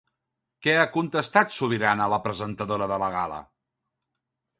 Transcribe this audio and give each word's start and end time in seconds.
Què 0.67 0.71
ha 0.77 0.85
contestat 0.93 1.53
Subirana 1.57 2.07
a 2.09 2.11
la 2.13 2.19
presentadora 2.23 2.87
de 2.93 2.99
la 3.05 3.11
gala? 3.17 3.39